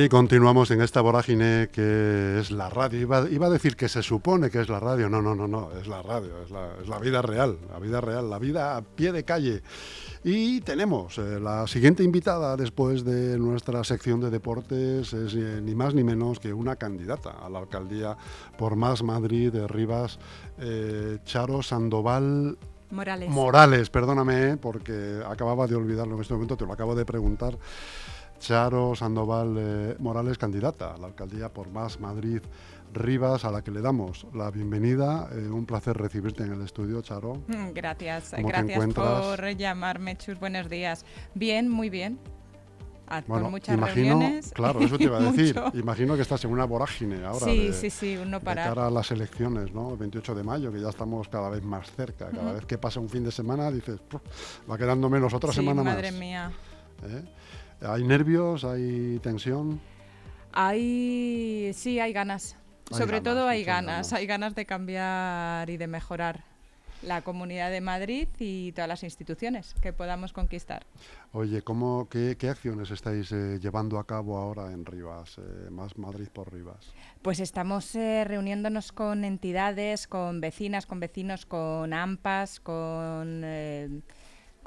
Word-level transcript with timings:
Y 0.00 0.08
continuamos 0.08 0.70
en 0.70 0.80
esta 0.80 1.00
vorágine 1.00 1.70
que 1.72 2.38
es 2.38 2.52
la 2.52 2.70
radio. 2.70 3.00
Iba, 3.00 3.28
iba, 3.28 3.48
a 3.48 3.50
decir 3.50 3.74
que 3.74 3.88
se 3.88 4.00
supone 4.00 4.48
que 4.48 4.60
es 4.60 4.68
la 4.68 4.78
radio. 4.78 5.08
No, 5.08 5.20
no, 5.20 5.34
no, 5.34 5.48
no, 5.48 5.72
es 5.72 5.88
la 5.88 6.02
radio, 6.02 6.40
es 6.40 6.52
la, 6.52 6.68
es 6.80 6.86
la 6.86 7.00
vida 7.00 7.20
real, 7.20 7.58
la 7.68 7.80
vida 7.80 8.00
real, 8.00 8.30
la 8.30 8.38
vida 8.38 8.76
a 8.76 8.82
pie 8.82 9.10
de 9.10 9.24
calle. 9.24 9.60
Y 10.22 10.60
tenemos 10.60 11.18
eh, 11.18 11.40
la 11.40 11.66
siguiente 11.66 12.04
invitada 12.04 12.56
después 12.56 13.04
de 13.04 13.40
nuestra 13.40 13.82
sección 13.82 14.20
de 14.20 14.30
deportes, 14.30 15.12
es 15.12 15.34
eh, 15.34 15.60
ni 15.60 15.74
más 15.74 15.94
ni 15.94 16.04
menos 16.04 16.38
que 16.38 16.52
una 16.52 16.76
candidata 16.76 17.30
a 17.30 17.48
la 17.48 17.58
alcaldía 17.58 18.16
por 18.56 18.76
Más 18.76 19.02
Madrid 19.02 19.50
de 19.50 19.66
Rivas, 19.66 20.20
eh, 20.60 21.18
Charo 21.24 21.60
Sandoval 21.60 22.56
Morales. 22.90 23.28
Morales, 23.30 23.90
perdóname, 23.90 24.56
porque 24.56 25.20
acababa 25.26 25.66
de 25.66 25.74
olvidarlo 25.74 26.14
en 26.14 26.22
este 26.22 26.34
momento, 26.34 26.56
te 26.56 26.64
lo 26.64 26.72
acabo 26.72 26.94
de 26.94 27.04
preguntar. 27.04 27.58
Charo 28.38 28.94
Sandoval 28.94 29.56
eh, 29.58 29.96
Morales, 29.98 30.38
candidata 30.38 30.94
a 30.94 30.98
la 30.98 31.08
alcaldía 31.08 31.48
por 31.52 31.70
Más 31.70 31.98
Madrid 32.00 32.40
Rivas, 32.94 33.44
a 33.44 33.50
la 33.50 33.62
que 33.62 33.70
le 33.70 33.80
damos 33.82 34.26
la 34.32 34.50
bienvenida. 34.50 35.28
Eh, 35.32 35.48
un 35.48 35.66
placer 35.66 35.96
recibirte 35.96 36.44
en 36.44 36.52
el 36.52 36.62
estudio, 36.62 37.02
Charo. 37.02 37.42
Gracias, 37.74 38.32
gracias 38.38 38.94
por 38.94 39.56
llamarme, 39.56 40.16
Chus. 40.16 40.38
Buenos 40.38 40.68
días. 40.70 41.04
Bien, 41.34 41.68
muy 41.68 41.90
bien. 41.90 42.18
Ah, 43.10 43.22
Bueno, 43.26 43.44
con 43.44 43.52
muchas 43.52 43.74
imagino, 43.76 44.18
reuniones. 44.18 44.52
claro, 44.52 44.80
eso 44.82 44.98
te 44.98 45.04
iba 45.04 45.16
a 45.18 45.20
decir. 45.20 45.58
Imagino 45.74 46.14
que 46.14 46.22
estás 46.22 46.44
en 46.44 46.52
una 46.52 46.64
vorágine 46.66 47.24
ahora 47.24 47.46
Sí, 47.46 47.68
de, 47.68 47.72
sí, 47.72 47.90
sí, 47.90 48.18
no 48.26 48.38
de 48.38 48.44
parar. 48.44 48.68
cara 48.68 48.86
a 48.86 48.90
las 48.90 49.10
elecciones, 49.10 49.72
¿no? 49.72 49.92
El 49.92 49.96
28 49.96 50.34
de 50.34 50.42
mayo, 50.44 50.70
que 50.70 50.80
ya 50.80 50.90
estamos 50.90 51.26
cada 51.28 51.48
vez 51.48 51.62
más 51.64 51.90
cerca. 51.92 52.28
Cada 52.30 52.52
vez 52.52 52.66
que 52.66 52.76
pasa 52.78 53.00
un 53.00 53.08
fin 53.08 53.24
de 53.24 53.32
semana 53.32 53.70
dices, 53.70 53.98
"Puf, 54.00 54.20
va 54.70 54.76
quedando 54.78 55.08
menos 55.08 55.32
otra 55.34 55.50
Sí, 55.52 55.56
semana 55.60 55.82
madre 55.82 56.10
más. 56.12 56.20
mía. 56.20 56.52
¿eh? 57.04 57.22
¿Hay 57.80 58.04
nervios? 58.04 58.64
¿Hay 58.64 59.18
tensión? 59.22 59.80
Hay, 60.52 61.70
sí, 61.74 62.00
hay 62.00 62.12
ganas. 62.12 62.56
Hay 62.90 62.98
Sobre 62.98 63.18
ganas, 63.20 63.24
todo 63.24 63.48
hay 63.48 63.64
ganas. 63.64 63.92
ganas. 64.08 64.12
Hay 64.14 64.26
ganas 64.26 64.54
de 64.54 64.66
cambiar 64.66 65.68
y 65.70 65.76
de 65.76 65.86
mejorar 65.86 66.44
la 67.02 67.22
Comunidad 67.22 67.70
de 67.70 67.80
Madrid 67.80 68.26
y 68.40 68.72
todas 68.72 68.88
las 68.88 69.04
instituciones 69.04 69.74
que 69.80 69.92
podamos 69.92 70.32
conquistar. 70.32 70.84
Oye, 71.32 71.62
¿cómo, 71.62 72.08
qué, 72.10 72.36
qué 72.36 72.48
acciones 72.48 72.90
estáis 72.90 73.30
eh, 73.30 73.60
llevando 73.60 74.00
a 74.00 74.04
cabo 74.06 74.36
ahora 74.36 74.72
en 74.72 74.84
Rivas? 74.84 75.38
eh, 75.38 75.70
más 75.70 75.96
Madrid 75.96 76.26
por 76.32 76.52
Rivas. 76.52 76.92
Pues 77.22 77.38
estamos 77.38 77.94
eh, 77.94 78.24
reuniéndonos 78.24 78.90
con 78.90 79.24
entidades, 79.24 80.08
con 80.08 80.40
vecinas, 80.40 80.86
con 80.86 80.98
vecinos, 80.98 81.46
con 81.46 81.92
AMPAs, 81.92 82.58
con, 82.58 83.44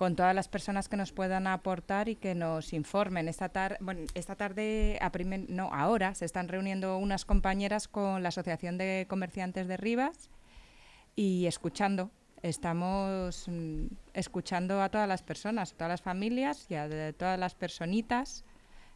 con 0.01 0.15
todas 0.15 0.33
las 0.33 0.47
personas 0.47 0.89
que 0.89 0.97
nos 0.97 1.11
puedan 1.11 1.45
aportar 1.45 2.09
y 2.09 2.15
que 2.15 2.33
nos 2.33 2.73
informen. 2.73 3.27
Esta, 3.27 3.49
tar 3.49 3.77
bueno, 3.81 4.01
esta 4.15 4.35
tarde, 4.35 4.97
a 4.99 5.11
primer- 5.11 5.47
no, 5.47 5.71
ahora 5.71 6.15
se 6.15 6.25
están 6.25 6.47
reuniendo 6.47 6.97
unas 6.97 7.23
compañeras 7.23 7.87
con 7.87 8.23
la 8.23 8.29
Asociación 8.29 8.79
de 8.79 9.05
Comerciantes 9.07 9.67
de 9.67 9.77
Rivas 9.77 10.31
y 11.15 11.45
escuchando. 11.45 12.09
Estamos 12.41 13.45
mm, 13.47 13.85
escuchando 14.15 14.81
a 14.81 14.89
todas 14.89 15.07
las 15.07 15.21
personas, 15.21 15.73
a 15.73 15.75
todas 15.75 15.89
las 15.91 16.01
familias 16.01 16.65
y 16.69 16.73
a 16.73 16.87
de- 16.87 17.13
todas 17.13 17.37
las 17.37 17.53
personitas 17.53 18.43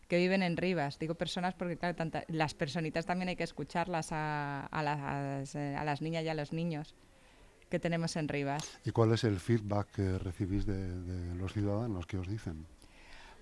que 0.08 0.17
viven 0.17 0.42
en 0.42 0.58
Rivas. 0.58 0.97
Digo 0.97 1.14
personas 1.14 1.53
porque 1.53 1.78
claro, 1.78 1.95
las 2.30 2.56
personitas 2.56 3.06
también 3.06 3.30
hay 3.30 3.36
que 3.36 3.44
escucharlas 3.44 4.08
a, 4.12 4.66
a 4.72 4.81
las, 4.81 5.53
eh, 5.53 5.75
a 5.78 5.84
las 5.84 6.02
niñas 6.02 6.23
y 6.23 6.30
a 6.30 6.34
los 6.34 6.52
niños 6.52 6.96
que 7.70 7.80
tenemos 7.80 8.16
en 8.16 8.28
Rivas. 8.28 8.80
¿Y 8.86 8.92
cuál 8.92 9.14
es 9.14 9.24
el 9.24 9.40
feedback 9.40 9.92
que 9.92 10.20
recibís 10.20 10.66
de, 10.66 11.02
de 11.02 11.36
los 11.36 11.53
ciudadanos? 11.53 12.06
¿Qué 12.06 12.18
os 12.18 12.28
dicen? 12.28 12.66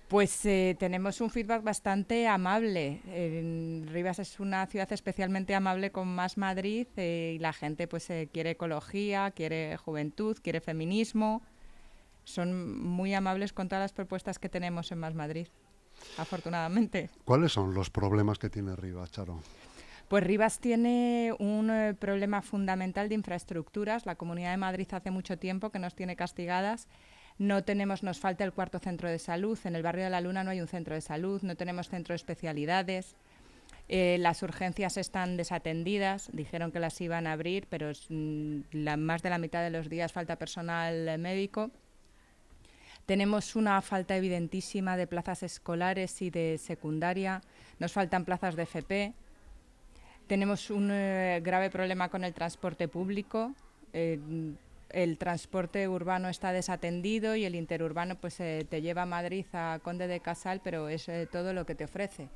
Pues 0.08 0.44
eh, 0.44 0.76
tenemos 0.78 1.20
un 1.20 1.30
feedback 1.30 1.62
bastante 1.62 2.28
amable. 2.28 3.00
En 3.06 3.88
Rivas 3.90 4.18
es 4.18 4.38
una 4.38 4.66
ciudad 4.66 4.92
especialmente 4.92 5.54
amable 5.54 5.90
con 5.92 6.08
más 6.08 6.36
Madrid 6.36 6.86
eh, 6.96 7.34
y 7.36 7.38
la 7.38 7.52
gente 7.54 7.88
pues 7.88 8.10
eh, 8.10 8.28
quiere 8.30 8.50
ecología, 8.50 9.30
quiere 9.30 9.76
juventud, 9.78 10.36
quiere 10.42 10.60
feminismo. 10.60 11.42
Son 12.24 12.78
muy 12.80 13.14
amables 13.14 13.52
con 13.52 13.68
todas 13.68 13.82
las 13.82 13.92
propuestas 13.92 14.38
que 14.38 14.48
tenemos 14.48 14.92
en 14.92 14.98
Más 14.98 15.14
Madrid, 15.14 15.46
afortunadamente. 16.16 17.10
¿Cuáles 17.24 17.52
son 17.52 17.74
los 17.74 17.90
problemas 17.90 18.38
que 18.38 18.48
tiene 18.48 18.76
Rivas, 18.76 19.10
Charo? 19.10 19.40
Pues 20.08 20.22
Rivas 20.22 20.58
tiene 20.58 21.34
un 21.38 21.70
eh, 21.70 21.94
problema 21.94 22.42
fundamental 22.42 23.08
de 23.08 23.14
infraestructuras. 23.14 24.04
La 24.04 24.16
Comunidad 24.16 24.50
de 24.50 24.58
Madrid 24.58 24.86
hace 24.92 25.10
mucho 25.10 25.38
tiempo 25.38 25.70
que 25.70 25.78
nos 25.78 25.94
tiene 25.94 26.14
castigadas. 26.14 26.88
No 27.38 27.64
tenemos, 27.64 28.02
nos 28.02 28.20
falta 28.20 28.44
el 28.44 28.52
cuarto 28.52 28.78
centro 28.78 29.08
de 29.08 29.18
salud. 29.18 29.58
En 29.64 29.74
el 29.74 29.82
barrio 29.82 30.04
de 30.04 30.10
la 30.10 30.20
Luna 30.20 30.44
no 30.44 30.50
hay 30.50 30.60
un 30.60 30.68
centro 30.68 30.94
de 30.94 31.00
salud. 31.00 31.40
No 31.42 31.56
tenemos 31.56 31.88
centro 31.88 32.12
de 32.12 32.16
especialidades. 32.16 33.16
Eh, 33.88 34.18
las 34.20 34.42
urgencias 34.42 34.98
están 34.98 35.38
desatendidas. 35.38 36.28
Dijeron 36.32 36.70
que 36.70 36.80
las 36.80 37.00
iban 37.00 37.26
a 37.26 37.32
abrir, 37.32 37.66
pero 37.68 37.88
es, 37.90 38.06
mm, 38.10 38.60
más 38.98 39.22
de 39.22 39.30
la 39.30 39.38
mitad 39.38 39.62
de 39.62 39.70
los 39.70 39.88
días 39.88 40.12
falta 40.12 40.36
personal 40.36 41.18
médico. 41.18 41.70
Tenemos 43.06 43.56
una 43.56 43.80
falta 43.82 44.16
evidentísima 44.16 44.96
de 44.96 45.06
plazas 45.06 45.42
escolares 45.42 46.22
y 46.22 46.30
de 46.30 46.58
secundaria. 46.58 47.40
Nos 47.78 47.92
faltan 47.92 48.24
plazas 48.24 48.54
de 48.54 48.62
FP. 48.62 49.14
Tenemos 50.26 50.70
un 50.70 50.90
eh, 50.90 51.40
grave 51.42 51.70
problema 51.70 52.08
con 52.08 52.24
el 52.24 52.32
transporte 52.32 52.88
público. 52.88 53.54
Eh, 53.92 54.18
el 54.94 55.18
transporte 55.18 55.88
urbano 55.88 56.28
está 56.28 56.52
desatendido 56.52 57.34
y 57.34 57.44
el 57.44 57.56
interurbano 57.56 58.14
pues 58.14 58.38
eh, 58.38 58.64
te 58.68 58.80
lleva 58.80 59.02
a 59.02 59.06
Madrid 59.06 59.44
a 59.52 59.80
Conde 59.82 60.06
de 60.06 60.20
Casal, 60.20 60.60
pero 60.62 60.88
es 60.88 61.08
eh, 61.08 61.28
todo 61.30 61.52
lo 61.52 61.66
que 61.66 61.74
te 61.74 61.84
ofrece. 61.84 62.28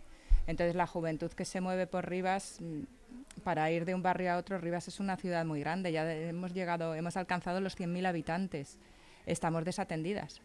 Entonces 0.47 0.75
la 0.75 0.87
juventud 0.87 1.31
que 1.31 1.45
se 1.45 1.61
mueve 1.61 1.87
por 1.87 2.09
Rivas 2.09 2.59
mm, 2.61 3.43
para 3.45 3.71
ir 3.71 3.85
de 3.85 3.95
un 3.95 4.03
barrio 4.03 4.33
a 4.33 4.39
otro, 4.39 4.59
Rivas 4.59 4.89
es 4.89 4.99
una 4.99 5.17
ciudad 5.17 5.45
muy 5.45 5.61
grande, 5.61 5.93
ya 5.93 6.13
hemos 6.13 6.53
llegado, 6.53 6.95
hemos 6.95 7.17
alcanzado 7.17 7.61
los 7.61 7.79
100.000 7.79 8.07
habitantes. 8.07 8.79
Estamos 9.25 9.65
desatendidas. 9.65 10.43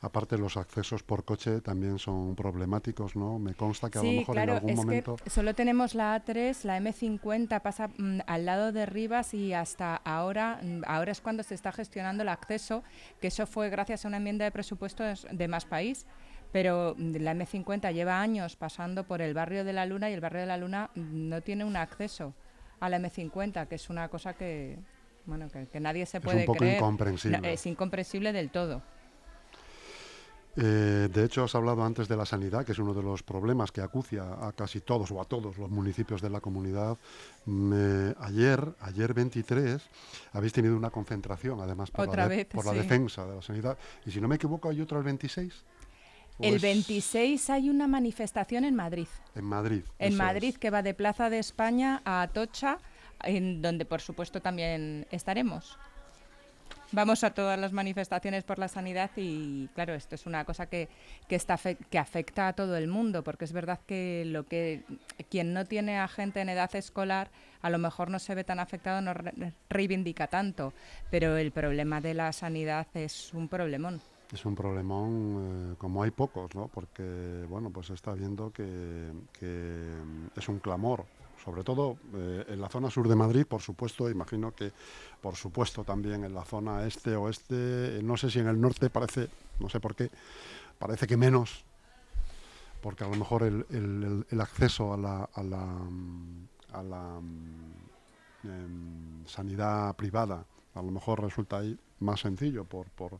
Aparte, 0.00 0.38
los 0.38 0.56
accesos 0.56 1.02
por 1.02 1.24
coche 1.24 1.60
también 1.60 1.98
son 1.98 2.34
problemáticos, 2.34 3.16
¿no? 3.16 3.38
Me 3.38 3.54
consta 3.54 3.90
que 3.90 3.98
a 3.98 4.02
lo 4.02 4.08
Sí, 4.08 4.16
mejor 4.18 4.34
claro, 4.34 4.52
en 4.52 4.56
algún 4.56 4.70
es 4.70 4.76
momento... 4.76 5.16
que 5.16 5.30
solo 5.30 5.54
tenemos 5.54 5.94
la 5.94 6.16
A3, 6.24 6.64
la 6.64 6.78
M50 6.80 7.60
pasa 7.60 7.88
mm, 7.88 8.20
al 8.26 8.46
lado 8.46 8.72
de 8.72 8.86
Rivas 8.86 9.34
y 9.34 9.52
hasta 9.52 9.96
ahora, 9.96 10.60
mm, 10.62 10.82
ahora 10.86 11.12
es 11.12 11.20
cuando 11.20 11.42
se 11.42 11.54
está 11.54 11.72
gestionando 11.72 12.22
el 12.22 12.28
acceso, 12.30 12.82
que 13.20 13.28
eso 13.28 13.46
fue 13.46 13.68
gracias 13.70 14.04
a 14.04 14.08
una 14.08 14.16
enmienda 14.16 14.44
de 14.44 14.50
presupuestos 14.50 15.26
de 15.30 15.48
Más 15.48 15.64
País. 15.64 16.06
Pero 16.52 16.94
mm, 16.98 17.16
la 17.16 17.34
M50 17.34 17.92
lleva 17.92 18.20
años 18.20 18.56
pasando 18.56 19.04
por 19.04 19.20
el 19.22 19.34
barrio 19.34 19.64
de 19.64 19.72
la 19.72 19.86
Luna 19.86 20.10
y 20.10 20.14
el 20.14 20.20
barrio 20.20 20.40
de 20.40 20.46
la 20.46 20.56
Luna 20.56 20.90
no 20.94 21.42
tiene 21.42 21.64
un 21.64 21.76
acceso 21.76 22.34
a 22.80 22.88
la 22.88 22.98
M50, 22.98 23.68
que 23.68 23.74
es 23.74 23.90
una 23.90 24.08
cosa 24.08 24.32
que, 24.34 24.78
bueno, 25.26 25.48
que, 25.50 25.66
que 25.68 25.78
nadie 25.80 26.06
se 26.06 26.18
un 26.18 26.22
puede 26.24 26.44
poco 26.44 26.58
creer. 26.58 26.76
incomprensible. 26.78 27.38
No, 27.38 27.46
es 27.46 27.66
incomprensible 27.66 28.32
del 28.32 28.50
todo. 28.50 28.82
Eh, 30.56 31.08
de 31.12 31.24
hecho, 31.24 31.44
has 31.44 31.54
hablado 31.54 31.84
antes 31.84 32.08
de 32.08 32.16
la 32.16 32.26
sanidad, 32.26 32.64
que 32.64 32.72
es 32.72 32.78
uno 32.78 32.92
de 32.92 33.02
los 33.02 33.22
problemas 33.22 33.70
que 33.70 33.80
acucia 33.80 34.24
a 34.46 34.52
casi 34.52 34.80
todos 34.80 35.10
o 35.12 35.20
a 35.20 35.24
todos 35.24 35.56
los 35.58 35.70
municipios 35.70 36.20
de 36.20 36.28
la 36.30 36.40
comunidad. 36.40 36.98
Me- 37.46 38.14
ayer, 38.20 38.74
ayer 38.80 39.14
23, 39.14 39.80
habéis 40.32 40.52
tenido 40.52 40.76
una 40.76 40.90
concentración, 40.90 41.60
además, 41.60 41.90
por, 41.90 42.08
Otra 42.08 42.24
la, 42.24 42.28
de- 42.28 42.36
vez, 42.36 42.46
por 42.46 42.66
la 42.66 42.72
sí. 42.72 42.78
defensa 42.78 43.24
de 43.26 43.36
la 43.36 43.42
sanidad. 43.42 43.78
Y 44.04 44.10
si 44.10 44.20
no 44.20 44.26
me 44.28 44.34
equivoco, 44.36 44.68
hay 44.68 44.80
otra 44.80 44.98
el 44.98 45.04
26. 45.04 45.54
¿O 46.38 46.42
El 46.44 46.54
es 46.56 46.62
26 46.62 47.50
hay 47.50 47.68
una 47.70 47.86
manifestación 47.86 48.64
en 48.64 48.74
Madrid. 48.74 49.08
En 49.34 49.44
Madrid. 49.44 49.82
En 49.98 50.16
Madrid, 50.16 50.48
es. 50.50 50.58
que 50.58 50.70
va 50.70 50.82
de 50.82 50.94
Plaza 50.94 51.30
de 51.30 51.38
España 51.38 52.02
a 52.04 52.22
Atocha, 52.22 52.78
en 53.22 53.60
donde 53.62 53.84
por 53.84 54.00
supuesto 54.00 54.40
también 54.40 55.06
estaremos. 55.10 55.78
Vamos 56.92 57.22
a 57.22 57.30
todas 57.30 57.56
las 57.58 57.72
manifestaciones 57.72 58.42
por 58.42 58.58
la 58.58 58.66
sanidad 58.66 59.10
y 59.16 59.68
claro, 59.74 59.94
esto 59.94 60.16
es 60.16 60.26
una 60.26 60.44
cosa 60.44 60.66
que, 60.66 60.88
que, 61.28 61.36
está 61.36 61.56
que 61.56 61.98
afecta 61.98 62.48
a 62.48 62.52
todo 62.52 62.76
el 62.76 62.88
mundo, 62.88 63.22
porque 63.22 63.44
es 63.44 63.52
verdad 63.52 63.78
que 63.86 64.24
lo 64.26 64.44
que 64.46 64.82
quien 65.30 65.52
no 65.54 65.64
tiene 65.66 65.98
a 66.00 66.08
gente 66.08 66.40
en 66.40 66.48
edad 66.48 66.74
escolar 66.74 67.30
a 67.62 67.70
lo 67.70 67.78
mejor 67.78 68.10
no 68.10 68.18
se 68.18 68.34
ve 68.34 68.42
tan 68.42 68.58
afectado, 68.58 69.00
no 69.02 69.14
re- 69.14 69.52
reivindica 69.68 70.26
tanto, 70.26 70.72
pero 71.10 71.36
el 71.36 71.52
problema 71.52 72.00
de 72.00 72.14
la 72.14 72.32
sanidad 72.32 72.88
es 72.94 73.32
un 73.34 73.48
problemón. 73.48 74.00
Es 74.32 74.44
un 74.44 74.54
problemón, 74.54 75.72
eh, 75.72 75.74
como 75.78 76.02
hay 76.02 76.10
pocos, 76.12 76.54
¿no? 76.54 76.68
Porque, 76.68 77.44
bueno, 77.48 77.70
pues 77.70 77.90
está 77.90 78.14
viendo 78.14 78.52
que, 78.52 79.12
que, 79.38 79.46
mm, 79.46 80.38
es 80.38 80.48
un 80.48 80.58
clamor, 80.60 81.04
sobre 81.44 81.64
todo 81.64 81.96
eh, 82.14 82.44
en 82.48 82.60
la 82.60 82.68
zona 82.68 82.90
sur 82.90 83.08
de 83.08 83.16
Madrid, 83.16 83.46
por 83.46 83.62
supuesto, 83.62 84.10
imagino 84.10 84.54
que, 84.54 84.72
por 85.20 85.36
supuesto, 85.36 85.84
también 85.84 86.24
en 86.24 86.34
la 86.34 86.44
zona 86.44 86.86
este, 86.86 87.16
oeste, 87.16 87.98
eh, 87.98 88.00
no 88.02 88.16
sé 88.16 88.30
si 88.30 88.38
en 88.38 88.48
el 88.48 88.60
norte 88.60 88.90
parece, 88.90 89.28
no 89.58 89.68
sé 89.68 89.80
por 89.80 89.94
qué, 89.94 90.10
parece 90.78 91.06
que 91.06 91.16
menos, 91.16 91.64
porque 92.82 93.04
a 93.04 93.08
lo 93.08 93.16
mejor 93.16 93.42
el, 93.42 94.40
acceso 94.40 94.92
a 94.92 94.96
la, 94.96 95.28
a 95.34 95.42
la, 95.42 95.66
mm, 95.66 96.48
mm, 96.72 98.48
em, 98.48 99.26
sanidad 99.26 99.94
privada 99.96 100.44
a 100.74 100.82
lo 100.82 100.90
mejor 100.90 101.20
resulta 101.20 101.58
ahí 101.58 101.78
más 102.00 102.20
sencillo 102.20 102.64
por, 102.64 102.86
por, 102.90 103.18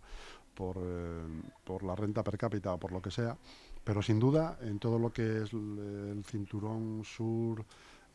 por, 0.54 0.76
eh, 0.80 1.42
por 1.64 1.82
la 1.82 1.94
renta 1.94 2.22
per 2.22 2.38
cápita 2.38 2.74
o 2.74 2.78
por 2.78 2.92
lo 2.92 3.02
que 3.02 3.10
sea, 3.10 3.36
pero 3.84 4.02
sin 4.02 4.18
duda 4.18 4.58
en 4.62 4.78
todo 4.78 4.98
lo 4.98 5.12
que 5.12 5.42
es 5.42 5.52
el, 5.52 6.22
cinturón 6.26 7.02
sur, 7.04 7.64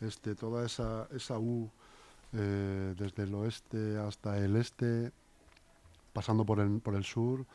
este, 0.01 0.35
toda 0.35 0.65
esa, 0.65 1.07
esa 1.11 1.39
U, 1.39 1.69
eh, 2.33 2.93
desde 2.97 3.23
el 3.23 3.33
oeste 3.33 3.97
hasta 3.97 4.37
el 4.37 4.55
este, 4.55 5.11
pasando 6.13 6.45
por 6.45 6.59
el, 6.59 6.79
por 6.81 6.95
el 6.95 7.03
sur, 7.03 7.45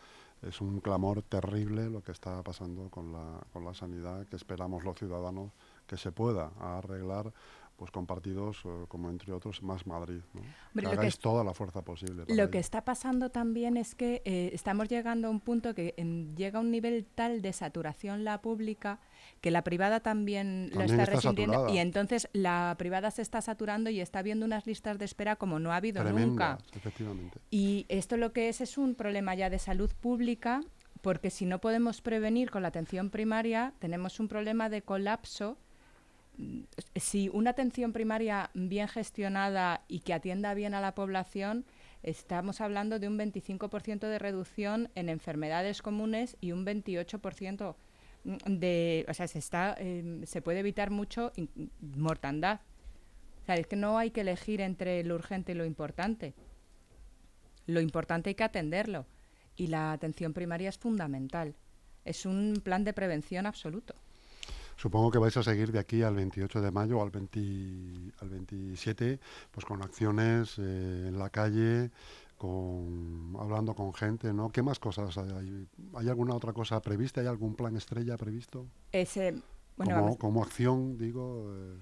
es 0.42 0.60
un 0.60 0.80
clamor 0.80 1.22
terrible 1.22 1.90
lo 1.90 2.02
que 2.02 2.12
está 2.12 2.42
pasando 2.42 2.88
con 2.88 3.12
la, 3.12 3.40
con 3.52 3.64
la 3.64 3.74
sanidad, 3.74 4.26
que 4.26 4.36
esperamos 4.36 4.84
los 4.84 4.98
ciudadanos 4.98 5.50
que 5.86 5.96
se 5.96 6.12
pueda 6.12 6.50
arreglar 6.58 7.32
pues 7.80 7.90
con 7.90 8.04
partidos 8.04 8.58
eh, 8.66 8.84
como 8.88 9.08
entre 9.08 9.32
otros 9.32 9.62
más 9.62 9.86
Madrid. 9.86 10.20
¿no? 10.34 10.82
que 10.82 10.86
hagáis 10.86 11.18
toda 11.18 11.42
la 11.42 11.54
fuerza 11.54 11.80
posible. 11.80 12.24
Lo 12.28 12.50
que 12.50 12.58
está 12.58 12.84
pasando 12.84 13.30
también 13.30 13.78
es 13.78 13.94
que 13.94 14.20
eh, 14.26 14.50
estamos 14.52 14.86
llegando 14.90 15.28
a 15.28 15.30
un 15.30 15.40
punto 15.40 15.74
que 15.74 15.94
llega 16.36 16.58
a 16.58 16.60
un 16.60 16.70
nivel 16.70 17.06
tal 17.06 17.40
de 17.40 17.54
saturación 17.54 18.22
la 18.22 18.42
pública 18.42 19.00
que 19.40 19.50
la 19.50 19.64
privada 19.64 20.00
también, 20.00 20.70
lo 20.74 20.82
está, 20.82 21.06
resintiendo 21.06 21.70
y 21.70 21.78
entonces 21.78 22.28
la 22.34 22.74
privada 22.76 23.10
se 23.10 23.22
está 23.22 23.40
saturando 23.40 23.88
y 23.88 24.00
está 24.00 24.20
viendo 24.20 24.44
unas 24.44 24.66
listas 24.66 24.98
de 24.98 25.06
espera 25.06 25.36
como 25.36 25.58
no 25.58 25.72
ha 25.72 25.76
habido 25.76 26.04
nunca. 26.04 26.58
Y 27.50 27.86
esto 27.88 28.18
lo 28.18 28.34
que 28.34 28.50
es 28.50 28.60
es 28.60 28.76
un 28.76 28.94
problema 28.94 29.34
ya 29.34 29.48
de 29.48 29.58
salud 29.58 29.90
pública 30.02 30.60
porque 31.00 31.30
si 31.30 31.46
no 31.46 31.62
podemos 31.62 32.02
prevenir 32.02 32.50
con 32.50 32.60
la 32.60 32.68
atención 32.68 33.08
primaria 33.08 33.72
tenemos 33.78 34.20
un 34.20 34.28
problema 34.28 34.68
de 34.68 34.82
colapso 34.82 35.56
si 36.96 37.28
una 37.28 37.50
atención 37.50 37.92
primaria 37.92 38.50
bien 38.54 38.88
gestionada 38.88 39.82
y 39.88 40.00
que 40.00 40.14
atienda 40.14 40.54
bien 40.54 40.74
a 40.74 40.80
la 40.80 40.94
población, 40.94 41.64
estamos 42.02 42.60
hablando 42.60 42.98
de 42.98 43.08
un 43.08 43.18
25% 43.18 44.00
de 44.00 44.18
reducción 44.18 44.90
en 44.94 45.08
enfermedades 45.08 45.82
comunes 45.82 46.36
y 46.40 46.52
un 46.52 46.64
28% 46.64 47.76
de, 48.24 49.06
o 49.08 49.14
sea, 49.14 49.26
se 49.26 49.38
está, 49.38 49.74
em, 49.78 50.24
se 50.24 50.42
puede 50.42 50.60
evitar 50.60 50.90
mucho 50.90 51.32
mortandad. 51.80 52.60
O 53.42 53.46
sea, 53.46 53.54
es 53.54 53.66
que 53.66 53.76
no 53.76 53.98
hay 53.98 54.10
que 54.10 54.20
elegir 54.20 54.60
entre 54.60 55.02
lo 55.04 55.14
urgente 55.14 55.52
y 55.52 55.54
lo 55.54 55.64
importante. 55.64 56.34
Lo 57.66 57.80
importante 57.80 58.30
hay 58.30 58.34
que 58.34 58.44
atenderlo 58.44 59.06
y 59.56 59.68
la 59.68 59.92
atención 59.92 60.32
primaria 60.32 60.68
es 60.68 60.78
fundamental. 60.78 61.54
Es 62.04 62.26
un 62.26 62.60
plan 62.62 62.84
de 62.84 62.92
prevención 62.92 63.46
absoluto. 63.46 63.94
Supongo 64.80 65.10
que 65.10 65.18
vais 65.18 65.36
a 65.36 65.42
seguir 65.42 65.72
de 65.72 65.78
aquí 65.78 66.02
al 66.02 66.14
28 66.14 66.62
de 66.62 66.70
mayo 66.70 67.02
al, 67.02 67.10
20, 67.10 68.14
al 68.22 68.30
27, 68.30 69.20
pues 69.50 69.66
con 69.66 69.82
acciones 69.82 70.58
eh, 70.58 71.04
en 71.08 71.18
la 71.18 71.28
calle, 71.28 71.90
con, 72.38 73.36
hablando 73.38 73.74
con 73.74 73.92
gente, 73.92 74.32
¿no? 74.32 74.48
¿Qué 74.48 74.62
más 74.62 74.78
cosas 74.78 75.18
hay? 75.18 75.68
¿Hay 75.96 76.08
alguna 76.08 76.34
otra 76.34 76.54
cosa 76.54 76.80
prevista? 76.80 77.20
¿Hay 77.20 77.26
algún 77.26 77.56
plan 77.56 77.76
estrella 77.76 78.16
previsto? 78.16 78.68
Ese, 78.90 79.34
bueno, 79.76 80.16
como, 80.18 80.42
acción, 80.42 80.96
digo. 80.96 81.52
Eh. 81.54 81.76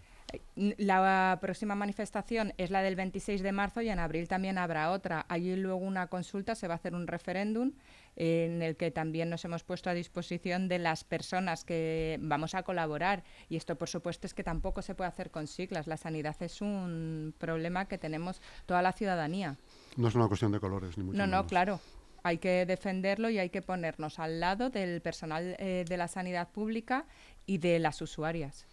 La 0.56 1.38
próxima 1.40 1.74
manifestación 1.74 2.52
es 2.58 2.70
la 2.70 2.82
del 2.82 2.96
26 2.96 3.42
de 3.42 3.52
marzo 3.52 3.80
y 3.80 3.88
en 3.88 3.98
abril 3.98 4.28
también 4.28 4.58
habrá 4.58 4.90
otra. 4.90 5.24
Hay 5.28 5.54
luego 5.56 5.78
una 5.78 6.08
consulta, 6.08 6.54
se 6.54 6.66
va 6.68 6.74
a 6.74 6.76
hacer 6.76 6.94
un 6.94 7.06
referéndum 7.06 7.72
en 8.16 8.60
el 8.60 8.76
que 8.76 8.90
también 8.90 9.30
nos 9.30 9.44
hemos 9.44 9.62
puesto 9.62 9.88
a 9.88 9.94
disposición 9.94 10.68
de 10.68 10.80
las 10.80 11.04
personas 11.04 11.64
que 11.64 12.18
vamos 12.20 12.54
a 12.54 12.64
colaborar. 12.64 13.22
Y 13.48 13.56
esto, 13.56 13.76
por 13.76 13.88
supuesto, 13.88 14.26
es 14.26 14.34
que 14.34 14.42
tampoco 14.42 14.82
se 14.82 14.94
puede 14.94 15.08
hacer 15.08 15.30
con 15.30 15.46
siglas. 15.46 15.86
La 15.86 15.96
sanidad 15.96 16.36
es 16.42 16.60
un 16.60 17.34
problema 17.38 17.86
que 17.86 17.96
tenemos 17.96 18.42
toda 18.66 18.82
la 18.82 18.92
ciudadanía. 18.92 19.56
No 19.96 20.08
es 20.08 20.14
una 20.16 20.26
cuestión 20.26 20.52
de 20.52 20.60
colores, 20.60 20.98
ni 20.98 21.04
mucho 21.04 21.16
No, 21.16 21.26
no, 21.26 21.46
claro. 21.46 21.80
Hay 22.24 22.38
que 22.38 22.66
defenderlo 22.66 23.30
y 23.30 23.38
hay 23.38 23.50
que 23.50 23.62
ponernos 23.62 24.18
al 24.18 24.40
lado 24.40 24.70
del 24.70 25.00
personal 25.00 25.54
eh, 25.60 25.84
de 25.88 25.96
la 25.96 26.08
sanidad 26.08 26.48
pública 26.50 27.06
y 27.46 27.58
de 27.58 27.78
las 27.78 28.02
usuarias. 28.02 28.66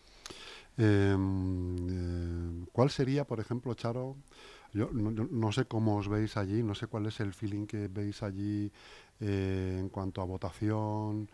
Em, 0.78 1.76
eh, 1.90 2.66
¿Cuál 2.72 2.90
sería, 2.90 3.26
por 3.26 3.40
ejemplo, 3.40 3.74
Charo? 3.74 4.18
Yo 4.74 4.90
no, 4.92 5.52
sé 5.54 5.66
cómo 5.66 5.96
os 5.96 6.10
veis 6.10 6.36
allí, 6.36 6.62
no 6.62 6.76
sé 6.76 6.88
cuál 6.88 7.06
es 7.06 7.22
el 7.22 7.34
feeling 7.34 7.66
que 7.66 7.88
veis 7.88 8.22
allí 8.22 8.70
eh, 9.22 9.78
en 9.80 9.88
cuanto 9.88 10.22
a 10.22 10.26
votación 10.26 11.30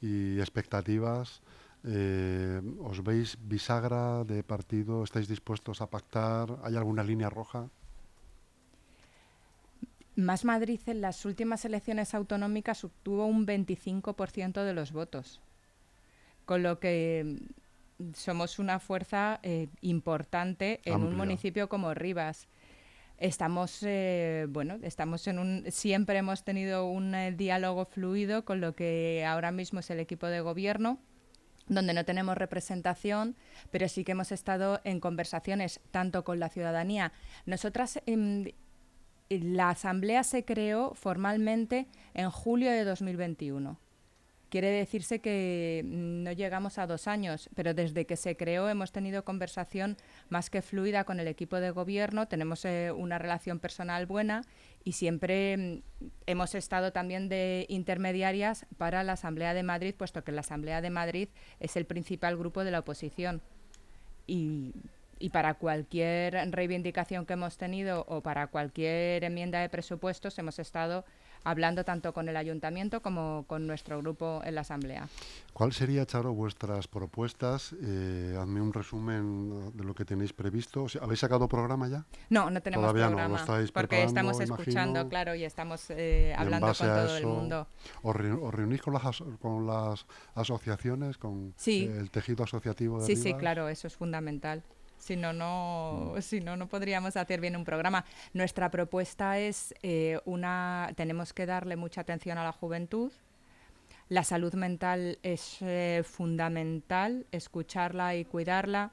y 0.00 0.40
expectativas. 0.40 1.42
Eh, 1.84 2.62
¿Os 2.80 3.04
veis 3.04 3.36
bisagra 3.42 4.24
de 4.24 4.42
partido? 4.42 5.04
¿Estáis 5.04 5.28
dispuestos 5.28 5.82
a 5.82 5.90
pactar? 5.90 6.58
¿Hay 6.64 6.74
alguna 6.74 7.04
línea 7.04 7.28
roja? 7.28 7.68
Más 10.16 10.46
Madrid 10.46 10.80
en 10.86 11.02
las 11.02 11.26
últimas 11.26 11.66
elecciones 11.66 12.14
autonómicas 12.14 12.82
obtuvo 12.84 13.26
un 13.26 13.46
25% 13.46 14.64
de 14.64 14.72
los 14.72 14.92
votos, 14.92 15.42
con 16.46 16.62
lo 16.62 16.80
que 16.80 17.36
somos 18.14 18.58
una 18.58 18.78
fuerza 18.78 19.40
eh, 19.42 19.68
importante 19.80 20.80
en 20.84 21.02
un 21.02 21.16
municipio 21.16 21.68
como 21.68 21.94
Rivas. 21.94 22.48
Estamos, 23.18 23.82
eh, 23.82 24.46
bueno, 24.50 24.78
estamos 24.82 25.26
en 25.26 25.38
un, 25.38 25.64
siempre 25.70 26.18
hemos 26.18 26.44
tenido 26.44 26.86
un 26.86 27.14
eh, 27.14 27.32
diálogo 27.32 27.86
fluido 27.86 28.44
con 28.44 28.60
lo 28.60 28.74
que 28.74 29.24
ahora 29.26 29.52
mismo 29.52 29.80
es 29.80 29.88
el 29.88 30.00
equipo 30.00 30.26
de 30.26 30.40
gobierno, 30.40 30.98
donde 31.66 31.94
no 31.94 32.04
tenemos 32.04 32.36
representación, 32.36 33.36
pero 33.70 33.88
sí 33.88 34.04
que 34.04 34.12
hemos 34.12 34.32
estado 34.32 34.80
en 34.84 35.00
conversaciones 35.00 35.80
tanto 35.90 36.24
con 36.24 36.38
la 36.38 36.50
ciudadanía. 36.50 37.12
Nosotras, 37.46 38.00
em, 38.04 38.52
la 39.30 39.70
asamblea 39.70 40.22
se 40.22 40.44
creó 40.44 40.94
formalmente 40.94 41.88
en 42.12 42.30
julio 42.30 42.70
de 42.70 42.84
2021 42.84 43.80
quiere 44.48 44.70
decirse 44.70 45.20
que 45.20 45.82
no 45.84 46.32
llegamos 46.32 46.78
a 46.78 46.86
dos 46.86 47.08
años, 47.08 47.48
pero 47.54 47.74
desde 47.74 48.06
que 48.06 48.16
se 48.16 48.36
creó 48.36 48.68
hemos 48.68 48.92
tenido 48.92 49.24
conversación 49.24 49.96
más 50.28 50.50
que 50.50 50.62
fluida 50.62 51.04
con 51.04 51.20
el 51.20 51.28
equipo 51.28 51.56
de 51.56 51.70
gobierno, 51.70 52.28
tenemos 52.28 52.64
eh, 52.64 52.92
una 52.92 53.18
relación 53.18 53.58
personal 53.58 54.06
buena 54.06 54.42
y 54.84 54.92
siempre 54.92 55.56
mm, 55.56 55.82
hemos 56.26 56.54
estado 56.54 56.92
también 56.92 57.28
de 57.28 57.66
intermediarias 57.68 58.66
para 58.78 59.02
la 59.02 59.14
Asamblea 59.14 59.54
de 59.54 59.62
Madrid, 59.62 59.94
puesto 59.96 60.22
que 60.24 60.32
la 60.32 60.40
Asamblea 60.40 60.80
de 60.80 60.90
Madrid 60.90 61.28
es 61.60 61.76
el 61.76 61.86
principal 61.86 62.36
grupo 62.36 62.64
de 62.64 62.70
la 62.70 62.80
oposición. 62.80 63.42
Y, 64.28 64.72
y 65.18 65.30
para 65.30 65.54
cualquier 65.54 66.50
reivindicación 66.50 67.26
que 67.26 67.34
hemos 67.34 67.56
tenido 67.56 68.04
o 68.08 68.22
para 68.22 68.48
cualquier 68.48 69.24
enmienda 69.24 69.60
de 69.60 69.68
presupuestos 69.68 70.38
hemos 70.38 70.58
estado 70.58 71.04
hablando 71.44 71.84
tanto 71.84 72.12
con 72.12 72.28
el 72.28 72.36
ayuntamiento 72.36 73.02
como 73.02 73.44
con 73.46 73.66
nuestro 73.66 73.98
grupo 73.98 74.40
en 74.44 74.54
la 74.54 74.62
asamblea. 74.62 75.08
¿Cuál 75.52 75.72
sería, 75.72 76.04
Charo, 76.04 76.34
vuestras 76.34 76.86
propuestas? 76.86 77.74
Eh, 77.82 78.36
hazme 78.38 78.60
un 78.60 78.72
resumen 78.72 79.72
de 79.74 79.84
lo 79.84 79.94
que 79.94 80.04
tenéis 80.04 80.32
previsto. 80.32 80.86
¿Habéis 81.00 81.20
sacado 81.20 81.48
programa 81.48 81.88
ya? 81.88 82.04
No, 82.28 82.50
no 82.50 82.60
tenemos 82.60 82.82
Todavía 82.82 83.06
programa. 83.06 83.28
No, 83.28 83.34
lo 83.36 83.40
estáis 83.40 83.72
porque 83.72 84.02
estamos 84.02 84.38
escuchando, 84.40 85.08
claro, 85.08 85.34
y 85.34 85.44
estamos 85.44 85.86
eh, 85.90 86.34
hablando 86.36 86.66
con 86.66 86.86
todo 86.86 87.16
el 87.16 87.26
mundo. 87.26 87.68
¿Os, 88.02 88.14
reunís 88.14 88.82
con 88.82 88.94
las, 88.94 89.22
con 89.40 89.66
las 89.66 90.06
asociaciones, 90.34 91.16
con 91.16 91.54
el 91.66 92.10
tejido 92.10 92.44
asociativo 92.44 93.00
de 93.00 93.06
Sí, 93.06 93.16
sí, 93.16 93.34
claro, 93.34 93.68
eso 93.68 93.86
es 93.86 93.96
fundamental. 93.96 94.62
Si 94.98 95.16
no, 95.16 95.32
no, 95.32 96.14
si 96.20 96.40
no, 96.40 96.56
no 96.56 96.68
podríamos 96.68 97.16
hacer 97.16 97.40
bien 97.40 97.56
un 97.56 97.64
programa. 97.64 98.04
Nuestra 98.32 98.70
propuesta 98.70 99.38
es 99.38 99.74
eh, 99.82 100.18
una, 100.24 100.90
tenemos 100.96 101.32
que 101.32 101.46
darle 101.46 101.76
mucha 101.76 102.00
atención 102.00 102.38
a 102.38 102.44
la 102.44 102.52
juventud. 102.52 103.12
La 104.08 104.22
salud 104.22 104.54
mental 104.54 105.18
es 105.22 105.58
eh, 105.60 106.02
fundamental, 106.04 107.26
escucharla 107.32 108.14
y 108.14 108.24
cuidarla. 108.24 108.92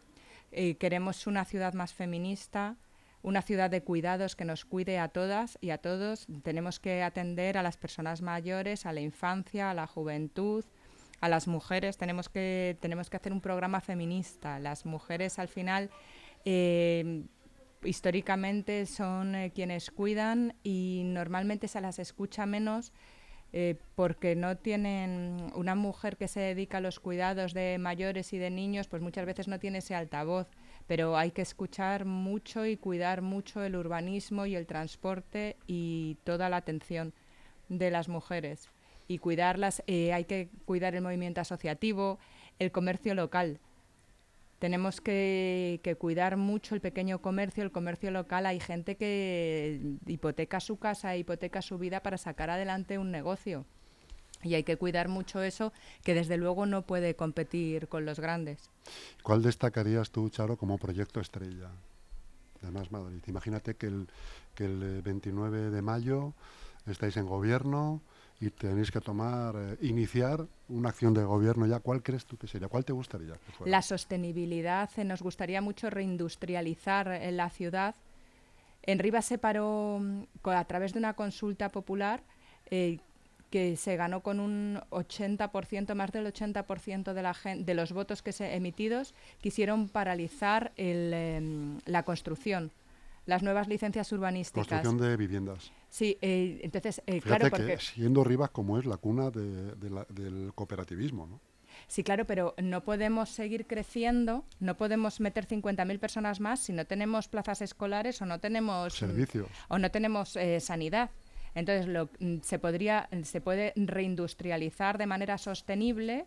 Eh, 0.51 0.75
queremos 0.77 1.27
una 1.27 1.45
ciudad 1.45 1.73
más 1.73 1.93
feminista, 1.93 2.77
una 3.21 3.41
ciudad 3.41 3.69
de 3.69 3.83
cuidados 3.83 4.35
que 4.35 4.45
nos 4.45 4.65
cuide 4.65 4.99
a 4.99 5.07
todas 5.07 5.57
y 5.61 5.69
a 5.69 5.77
todos. 5.77 6.27
Tenemos 6.43 6.79
que 6.79 7.03
atender 7.03 7.57
a 7.57 7.63
las 7.63 7.77
personas 7.77 8.21
mayores, 8.21 8.85
a 8.85 8.93
la 8.93 9.01
infancia, 9.01 9.69
a 9.69 9.73
la 9.73 9.87
juventud, 9.87 10.65
a 11.23 11.29
las 11.29 11.47
mujeres 11.47 11.95
tenemos 11.95 12.27
que, 12.27 12.75
tenemos 12.81 13.09
que 13.09 13.15
hacer 13.15 13.31
un 13.31 13.39
programa 13.39 13.79
feminista. 13.79 14.59
Las 14.59 14.85
mujeres 14.85 15.39
al 15.39 15.47
final 15.47 15.89
eh, 16.43 17.23
históricamente 17.81 18.85
son 18.85 19.33
eh, 19.33 19.53
quienes 19.55 19.89
cuidan 19.89 20.53
y 20.63 21.03
normalmente 21.05 21.69
se 21.69 21.79
las 21.79 21.97
escucha 21.97 22.45
menos 22.45 22.91
eh, 23.53 23.77
porque 23.95 24.35
no 24.35 24.57
tienen 24.57 25.49
una 25.55 25.75
mujer 25.75 26.17
que 26.17 26.27
se 26.27 26.41
dedica 26.41 26.79
a 26.79 26.81
los 26.81 26.99
cuidados 26.99 27.53
de 27.53 27.77
mayores 27.79 28.33
y 28.33 28.37
de 28.37 28.49
niños, 28.49 28.89
pues 28.89 29.01
muchas 29.01 29.25
veces 29.25 29.47
no 29.47 29.61
tiene 29.61 29.77
ese 29.77 29.95
altavoz, 29.95 30.49
pero 30.87 31.15
hay 31.15 31.31
que 31.31 31.41
escuchar 31.41 32.03
mucho 32.03 32.65
y 32.65 32.75
cuidar 32.75 33.21
mucho 33.21 33.63
el 33.63 33.77
urbanismo 33.77 34.45
y 34.45 34.55
el 34.55 34.67
transporte 34.67 35.55
y 35.67 36.17
toda 36.25 36.49
la 36.49 36.57
atención 36.57 37.13
de 37.69 37.91
las 37.91 38.09
mujeres 38.09 38.69
y 39.13 39.19
cuidarlas. 39.19 39.83
Eh, 39.87 40.11
hay 40.11 40.25
que 40.25 40.49
cuidar 40.65 40.95
el 40.95 41.01
movimiento 41.01 41.39
asociativo, 41.39 42.19
el 42.59 42.71
comercio 42.71 43.13
local. 43.13 43.59
tenemos 44.59 45.01
que, 45.01 45.97
cuidar 45.99 46.37
mucho 46.37 46.73
el 46.73 46.79
pequeño 46.79 47.19
comercio, 47.21 47.63
el 47.63 47.71
comercio 47.71 48.11
local. 48.11 48.45
Hay 48.45 48.59
gente 48.59 48.95
que 48.95 49.97
hipoteca 50.07 50.59
su 50.61 50.77
casa, 50.77 51.17
hipoteca 51.17 51.61
su 51.61 51.77
vida 51.77 52.01
para 52.01 52.17
sacar 52.17 52.49
adelante 52.49 52.97
un 52.97 53.11
negocio. 53.11 53.65
Y 54.41 54.55
hay 54.55 54.63
que 54.63 54.77
cuidar 54.77 55.09
mucho 55.09 55.41
eso, 55.41 55.73
que 56.03 56.13
desde 56.13 56.37
luego 56.37 56.65
no 56.65 56.81
puede 56.83 57.15
competir 57.15 57.87
con 57.87 58.05
los 58.05 58.19
grandes. 58.19 58.69
¿Cuál 59.21 59.41
destacarías 59.41 60.11
tú, 60.11 60.29
Charo, 60.29 60.57
como 60.57 60.77
proyecto 60.77 61.19
estrella? 61.19 61.69
Además, 62.61 62.91
Madrid. 62.91 63.21
Imagínate 63.27 63.75
que 63.75 63.87
el, 63.87 64.07
que 64.55 64.65
el 64.65 65.01
29 65.01 65.71
de 65.71 65.81
mayo 65.81 66.33
estáis 66.87 67.17
en 67.17 67.25
gobierno, 67.25 68.01
y 68.45 68.49
tenéis 68.49 68.91
que 68.91 68.99
tomar, 68.99 69.55
eh, 69.55 69.77
iniciar 69.81 70.45
una 70.67 70.89
acción 70.89 71.13
de 71.13 71.23
gobierno 71.23 71.65
ya. 71.65 71.79
¿Cuál 71.79 72.03
crees 72.03 72.25
tú 72.25 72.37
que 72.37 72.47
sería? 72.47 72.67
¿Cuál 72.67 72.83
te 72.83 72.91
gustaría? 72.91 73.35
La 73.65 73.81
sostenibilidad. 73.81 74.89
Eh, 74.97 75.03
nos 75.05 75.21
gustaría 75.21 75.61
mucho 75.61 75.89
reindustrializar 75.89 77.07
en 77.07 77.21
eh, 77.21 77.31
la 77.31 77.49
ciudad. 77.49 77.95
En 78.81 78.99
Rivas 78.99 79.25
se 79.25 79.37
paró 79.37 79.99
mm, 80.01 80.49
a 80.49 80.65
través 80.65 80.93
de 80.93 80.99
una 80.99 81.13
consulta 81.13 81.69
popular 81.69 82.21
que 83.49 83.77
se 83.77 83.95
ganó 83.97 84.21
con 84.21 84.39
un 84.39 84.79
80%, 84.89 85.93
más 85.93 86.11
del 86.11 86.25
80% 86.25 87.13
de, 87.13 87.21
la 87.21 87.35
de 87.55 87.73
los 87.75 87.91
votos 87.91 88.23
que 88.23 88.31
se 88.31 88.55
emitidos, 88.55 89.13
quisieron 89.41 89.89
paralizar 89.89 90.71
el, 90.75 91.13
em, 91.13 91.79
la 91.85 92.01
construcción 92.01 92.71
las 93.25 93.43
nuevas 93.43 93.67
licencias 93.67 94.11
urbanísticas. 94.11 94.67
Construcción 94.67 94.97
de 94.97 95.17
viviendas. 95.17 95.71
Sí, 95.93 96.17
eh, 96.21 96.59
entonces, 96.63 97.03
eh, 97.05 97.21
claro, 97.21 97.51
porque... 97.51 97.77
siendo 97.77 98.23
Rivas 98.23 98.49
como 98.49 98.79
es 98.79 98.85
la 98.87 98.97
cuna 98.97 99.29
del 99.29 100.51
cooperativismo, 100.55 101.27
¿no? 101.27 101.39
Sí, 101.85 102.03
claro, 102.03 102.25
pero 102.25 102.55
no 102.57 102.83
podemos 102.83 103.29
seguir 103.29 103.67
creciendo, 103.67 104.43
no 104.59 104.75
podemos 104.75 105.19
meter 105.19 105.47
50.000 105.47 105.99
personas 105.99 106.39
más 106.39 106.61
si 106.61 106.73
no 106.73 106.87
tenemos 106.87 107.27
plazas 107.27 107.61
escolares 107.61 108.19
o 108.23 108.25
no 108.25 108.39
tenemos... 108.39 108.95
Servicios. 108.95 109.47
O 109.67 109.77
no 109.77 109.91
tenemos 109.91 110.35
eh, 110.35 110.59
sanidad. 110.61 111.11
Entonces, 111.53 111.85
lo, 111.85 112.09
mm, 112.19 112.37
se, 112.41 112.57
podría, 112.57 113.07
se 113.21 113.39
puede 113.39 113.71
reindustrializar 113.75 114.97
de 114.97 115.05
manera 115.05 115.37
sostenible 115.37 116.25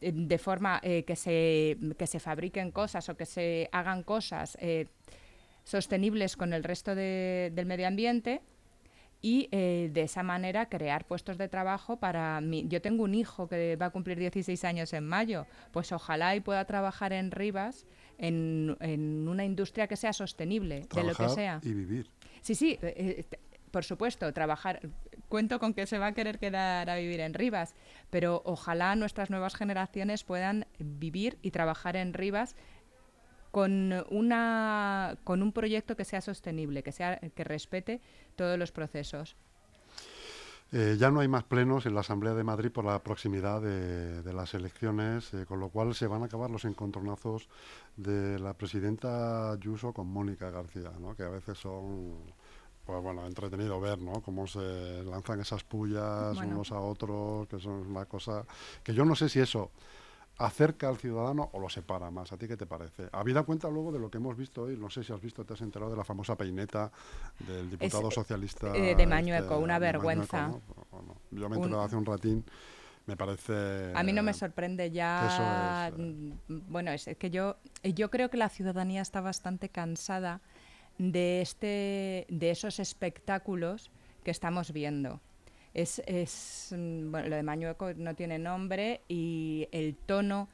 de 0.00 0.38
forma 0.38 0.80
que, 0.80 1.14
se, 1.14 1.76
que 1.98 2.06
se 2.06 2.20
fabriquen 2.20 2.72
cosas 2.72 3.06
o 3.10 3.16
que 3.18 3.26
se 3.26 3.68
hagan 3.70 4.02
cosas 4.02 4.58
sostenibles 5.62 6.36
con 6.36 6.52
el 6.54 6.64
resto 6.64 6.96
del 6.96 7.66
medio 7.66 7.86
ambiente 7.86 8.40
y 9.22 9.48
eh, 9.52 9.88
de 9.92 10.02
esa 10.02 10.24
manera 10.24 10.66
crear 10.66 11.06
puestos 11.06 11.38
de 11.38 11.48
trabajo 11.48 11.96
para 11.96 12.40
mí. 12.40 12.66
Yo 12.68 12.82
tengo 12.82 13.04
un 13.04 13.14
hijo 13.14 13.48
que 13.48 13.76
va 13.76 13.86
a 13.86 13.90
cumplir 13.90 14.18
16 14.18 14.64
años 14.64 14.92
en 14.92 15.06
mayo, 15.06 15.46
pues 15.70 15.92
ojalá 15.92 16.34
y 16.34 16.40
pueda 16.40 16.64
trabajar 16.64 17.12
en 17.12 17.30
Rivas 17.30 17.86
en, 18.18 18.76
una 19.28 19.44
industria 19.44 19.86
que 19.86 19.96
sea 19.96 20.12
sostenible, 20.12 20.86
de 20.92 21.04
lo 21.04 21.14
que 21.14 21.28
sea. 21.28 21.60
Y 21.62 21.72
vivir. 21.72 22.10
Sí, 22.40 22.56
sí, 22.56 22.78
eh, 22.82 23.24
eh, 23.30 23.38
por 23.70 23.84
supuesto, 23.84 24.32
trabajar. 24.32 24.80
Cuento 25.28 25.58
con 25.60 25.72
que 25.72 25.86
se 25.86 25.98
va 25.98 26.08
a 26.08 26.12
querer 26.12 26.38
quedar 26.38 26.90
a 26.90 26.96
vivir 26.96 27.20
en 27.20 27.32
Rivas, 27.32 27.74
pero 28.10 28.42
ojalá 28.44 28.94
nuestras 28.96 29.30
nuevas 29.30 29.54
generaciones 29.54 30.24
puedan 30.24 30.66
vivir 30.78 31.38
y 31.42 31.52
trabajar 31.52 31.96
en 31.96 32.12
Rivas 32.12 32.54
con, 33.52 33.92
una, 34.10 35.16
con 35.22 35.42
un 35.42 35.52
proyecto 35.52 35.94
que 35.94 36.04
sea 36.04 36.20
sostenible, 36.20 36.82
que, 36.82 36.90
sea, 36.90 37.18
que 37.18 37.44
respete 37.44 38.00
todos 38.34 38.58
los 38.58 38.72
procesos. 38.72 39.36
Eh, 40.72 40.96
ya 40.98 41.10
no 41.10 41.20
hay 41.20 41.28
más 41.28 41.44
plenos 41.44 41.84
en 41.84 41.94
la 41.94 42.00
Asamblea 42.00 42.32
de 42.32 42.44
Madrid 42.44 42.72
por 42.72 42.86
la 42.86 42.98
proximidad 43.02 43.60
de, 43.60 44.32
las 44.32 44.54
elecciones, 44.54 45.34
eh, 45.34 45.44
con 45.46 45.60
lo 45.60 45.68
cual 45.68 45.94
se 45.94 46.06
van 46.06 46.22
a 46.22 46.24
acabar 46.24 46.50
los 46.50 46.64
encontronazos 46.64 47.46
de 47.98 48.38
la 48.38 48.54
presidenta 48.54 49.52
Ayuso 49.52 49.92
con 49.92 50.06
Mónica 50.08 50.50
García, 50.50 50.90
¿no? 50.98 51.14
que 51.14 51.24
a 51.24 51.28
veces 51.28 51.58
son 51.58 52.16
pues 52.86 53.00
bueno, 53.02 53.26
entretenido 53.26 53.80
ver, 53.80 54.00
¿no? 54.00 54.20
Cómo 54.22 54.46
se 54.48 55.04
lanzan 55.04 55.38
esas 55.40 55.62
pullas 55.62 56.36
unos 56.38 56.72
a 56.72 56.80
otros, 56.80 57.46
que 57.46 57.60
son 57.60 57.86
una 57.86 58.06
cosa 58.06 58.44
que 58.82 58.92
yo 58.92 59.04
no 59.04 59.14
sé 59.14 59.28
si 59.28 59.38
eso 59.38 59.70
acerca 60.42 60.88
al 60.88 60.96
ciudadano 60.98 61.50
o 61.52 61.60
lo 61.60 61.68
separa 61.68 62.10
más. 62.10 62.32
¿A 62.32 62.36
ti 62.36 62.48
qué 62.48 62.56
te 62.56 62.66
parece? 62.66 63.08
Habida 63.12 63.44
cuenta 63.44 63.68
luego 63.68 63.92
de 63.92 63.98
lo 63.98 64.10
que 64.10 64.18
hemos 64.18 64.36
visto 64.36 64.62
hoy, 64.62 64.76
no 64.76 64.90
sé 64.90 65.04
si 65.04 65.12
has 65.12 65.20
visto, 65.20 65.44
te 65.44 65.54
has 65.54 65.60
enterado 65.60 65.90
de 65.90 65.96
la 65.96 66.04
famosa 66.04 66.36
peineta 66.36 66.90
del 67.46 67.70
diputado 67.70 68.10
socialista. 68.10 68.76
Eh, 68.76 68.94
de 68.96 69.06
Mañueco, 69.06 69.54
este, 69.54 69.64
una 69.64 69.78
vergüenza. 69.78 70.52
yo 71.30 71.48
me 71.48 71.56
he 71.56 71.58
enterado 71.58 71.82
hace 71.82 71.96
un 71.96 72.04
ratín. 72.04 72.44
Me 73.06 73.16
parece. 73.16 73.92
A 73.94 74.02
mí 74.04 74.12
no 74.12 74.22
me 74.22 74.32
sorprende 74.32 74.90
ya. 74.90 75.88
Eh. 75.88 75.92
Mm, 75.96 76.32
bueno, 76.68 76.92
es 76.92 77.10
que 77.18 77.30
yo, 77.30 77.56
yo 77.82 78.10
creo 78.10 78.30
que 78.30 78.36
la 78.36 78.48
ciudadanía 78.48 79.02
está 79.02 79.20
bastante 79.20 79.68
cansada 79.68 80.40
de, 80.98 81.40
este, 81.40 82.26
de 82.28 82.50
esos 82.50 82.78
espectáculos 82.78 83.90
que 84.22 84.30
estamos 84.30 84.72
viendo 84.72 85.20
es, 85.74 86.02
es 86.06 86.74
mm, 86.76 87.10
bueno, 87.10 87.28
lo 87.28 87.36
de 87.36 87.42
Mañueco 87.42 87.94
no 87.94 88.14
tiene 88.14 88.38
nombre 88.38 89.00
y 89.08 89.68
el 89.72 89.96
tono 89.96 90.48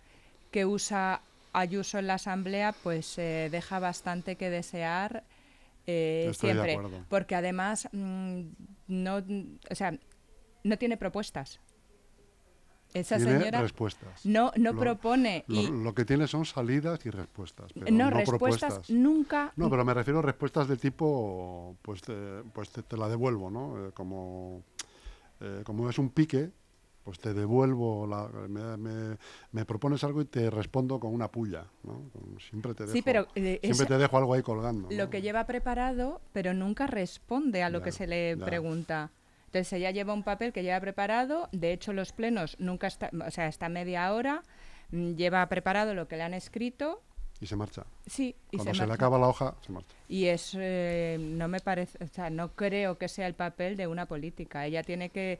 que 0.50 0.64
usa 0.64 1.22
Ayuso 1.52 1.98
en 1.98 2.06
la 2.06 2.14
Asamblea 2.14 2.74
pues 2.82 3.18
eh, 3.18 3.48
deja 3.50 3.78
bastante 3.78 4.36
que 4.36 4.50
desear 4.50 5.24
eh, 5.86 6.30
siempre, 6.38 6.78
porque 7.08 7.34
además 7.34 7.88
mm, 7.92 8.42
no, 8.88 9.24
o 9.70 9.74
sea, 9.74 9.98
no 10.62 10.76
tiene 10.76 10.96
propuestas. 10.96 11.60
Esa 12.94 13.18
señora 13.18 13.60
respuestas. 13.60 14.24
no, 14.24 14.50
no 14.56 14.74
propone. 14.74 15.44
Lo, 15.46 15.94
que 15.94 16.04
tiene 16.04 16.26
son 16.26 16.44
salidas 16.46 17.04
y 17.04 17.10
respuestas. 17.10 17.74
no, 17.76 18.10
respuestas 18.10 18.88
nunca. 18.88 19.52
No, 19.56 19.68
pero 19.68 19.84
me 19.84 19.92
refiero 19.92 20.20
a 20.20 20.22
respuestas 20.22 20.68
de 20.68 20.76
tipo, 20.76 21.76
pues, 21.82 22.02
pues 22.52 22.70
te, 22.70 22.96
la 22.96 23.08
devuelvo, 23.08 23.50
¿no? 23.50 23.88
Eh, 23.88 23.90
como 23.92 24.62
eh, 25.40 25.62
como 25.64 25.88
es 25.88 25.98
un 25.98 26.10
pique, 26.10 26.50
pues 27.08 27.18
te 27.20 27.32
devuelvo, 27.32 28.06
la, 28.06 28.28
me, 29.52 29.64
propones 29.64 30.04
algo 30.04 30.20
y 30.20 30.26
te 30.26 30.50
respondo 30.50 31.00
con 31.00 31.14
una 31.14 31.30
puya, 31.30 31.64
¿no? 31.84 32.10
Siempre 32.38 32.74
te 32.74 32.84
dejo, 32.84 32.98
pero, 33.02 33.28
eh, 33.34 33.60
siempre 33.62 33.86
te 33.86 33.96
dejo 33.96 34.18
algo 34.18 34.34
ahí 34.34 34.42
colgando. 34.42 34.88
Lo 34.90 35.08
que 35.08 35.22
lleva 35.22 35.46
preparado, 35.46 36.20
pero 36.34 36.52
nunca 36.52 36.86
responde 36.86 37.62
a 37.62 37.70
lo 37.70 37.80
que 37.80 37.92
se 37.92 38.06
le 38.06 38.36
pregunta. 38.36 39.10
Entonces 39.46 39.72
ella 39.72 39.90
lleva 39.90 40.12
un 40.12 40.22
papel 40.22 40.52
que 40.52 40.62
lleva 40.62 40.78
preparado, 40.80 41.48
de 41.52 41.72
hecho 41.72 41.94
los 41.94 42.12
plenos 42.12 42.56
nunca 42.58 42.86
está, 42.86 43.10
o 43.26 43.30
sea, 43.30 43.46
está 43.46 43.70
media 43.70 44.12
hora, 44.12 44.42
mm, 44.90 45.14
lleva 45.14 45.48
preparado 45.48 45.94
lo 45.94 46.08
que 46.08 46.18
le 46.18 46.24
han 46.24 46.34
escrito 46.34 47.00
y 47.40 47.46
se 47.46 47.56
marcha. 47.56 47.84
Sí, 48.06 48.34
y 48.50 48.56
Cuando 48.56 48.74
se, 48.74 48.86
le 48.86 48.92
acaba 48.92 49.18
la 49.18 49.28
hoja, 49.28 49.54
se 49.64 49.72
marcha. 49.72 49.94
Y 50.08 50.26
es, 50.26 50.56
eh, 50.58 51.16
no 51.20 51.48
me 51.48 51.60
parece, 51.60 52.02
o 52.02 52.08
sea, 52.08 52.30
no 52.30 52.54
creo 52.54 52.98
que 52.98 53.08
sea 53.08 53.26
el 53.26 53.34
papel 53.34 53.76
de 53.76 53.86
una 53.86 54.06
política. 54.06 54.66
Ella 54.66 54.82
tiene 54.82 55.10
que, 55.10 55.38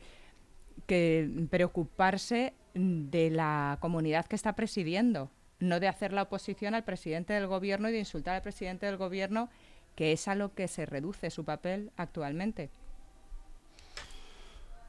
que 0.87 1.29
preocuparse 1.51 2.55
de 2.75 3.31
la 3.31 3.79
comunidad 3.81 4.27
que 4.27 4.37
está 4.37 4.55
presidiendo, 4.55 5.31
no 5.59 5.81
de 5.81 5.89
hacer 5.89 6.13
la 6.13 6.23
oposición 6.23 6.75
al 6.75 6.85
presidente 6.85 7.33
del 7.33 7.49
gobierno 7.49 7.89
y 7.89 7.93
de 7.93 7.99
insultar 7.99 8.37
al 8.37 8.43
presidente 8.43 8.87
del 8.87 8.97
gobierno, 8.97 9.49
que 9.97 10.13
es 10.13 10.29
a 10.29 10.37
lo 10.37 10.55
que 10.55 10.69
se 10.69 10.87
reduce 10.87 11.31
su 11.31 11.45
papel 11.45 11.91
actualmente. 11.97 12.71